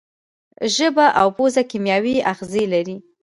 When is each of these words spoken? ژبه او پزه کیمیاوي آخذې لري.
ژبه 0.75 1.05
او 1.21 1.27
پزه 1.37 1.61
کیمیاوي 1.71 2.15
آخذې 2.31 2.63
لري. 2.73 2.97